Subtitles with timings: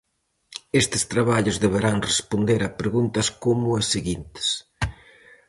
[0.81, 4.47] Estes traballos deberán responder a preguntas como as seguintes: